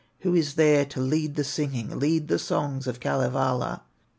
Who 0.21 0.33
is 0.33 0.55
there 0.55 0.83
to 0.85 0.99
lead 0.99 1.35
the 1.35 1.43
singing, 1.43 1.99
Lead 1.99 2.27
the 2.27 2.39
songs 2.39 2.87
of 2.87 2.99
Kalevala? 2.99 3.83